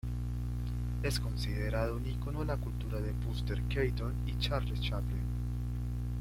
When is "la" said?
2.45-2.53